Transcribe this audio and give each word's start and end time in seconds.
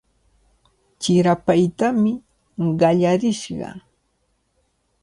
Chirapaytami 1.01 2.13
qallarishqa. 2.79 3.69